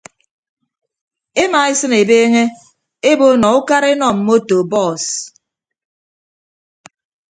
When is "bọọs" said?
4.71-5.05